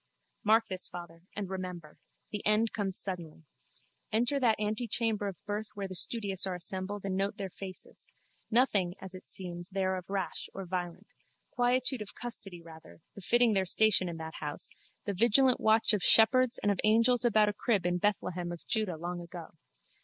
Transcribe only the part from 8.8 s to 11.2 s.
as it seems, there of rash or violent.